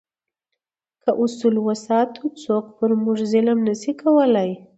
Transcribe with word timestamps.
که 1.03 1.09
اصول 1.23 1.55
وساتو، 1.67 2.23
څوک 2.43 2.65
پر 2.77 2.89
موږ 3.03 3.17
ظلم 3.31 3.59
نه 3.67 3.73
شي 3.81 3.91
کولای. 4.01 4.51